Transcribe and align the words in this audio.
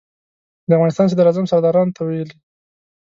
د 0.67 0.69
افغانستان 0.77 1.07
صدراعظم 1.11 1.45
سردارانو 1.51 1.95
ته 1.95 2.01
ویلي. 2.03 2.35